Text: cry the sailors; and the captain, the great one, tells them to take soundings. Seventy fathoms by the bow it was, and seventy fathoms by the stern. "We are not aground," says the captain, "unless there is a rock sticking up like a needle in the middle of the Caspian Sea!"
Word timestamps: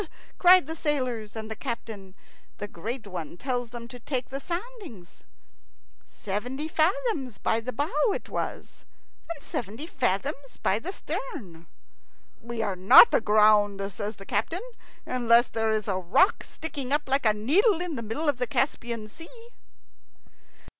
cry 0.39 0.59
the 0.59 0.75
sailors; 0.75 1.35
and 1.35 1.51
the 1.51 1.55
captain, 1.55 2.15
the 2.57 2.67
great 2.67 3.05
one, 3.05 3.37
tells 3.37 3.69
them 3.69 3.87
to 3.87 3.99
take 3.99 4.33
soundings. 4.33 5.23
Seventy 6.07 6.67
fathoms 6.67 7.37
by 7.37 7.59
the 7.59 7.71
bow 7.71 8.11
it 8.11 8.27
was, 8.27 8.83
and 9.31 9.43
seventy 9.43 9.85
fathoms 9.85 10.57
by 10.63 10.79
the 10.79 10.91
stern. 10.91 11.67
"We 12.41 12.63
are 12.63 12.75
not 12.75 13.13
aground," 13.13 13.79
says 13.91 14.15
the 14.15 14.25
captain, 14.25 14.63
"unless 15.05 15.49
there 15.49 15.69
is 15.69 15.87
a 15.87 15.97
rock 15.99 16.43
sticking 16.43 16.91
up 16.91 17.07
like 17.07 17.27
a 17.27 17.31
needle 17.33 17.79
in 17.79 17.95
the 17.95 18.01
middle 18.01 18.27
of 18.27 18.39
the 18.39 18.47
Caspian 18.47 19.07
Sea!" 19.07 19.49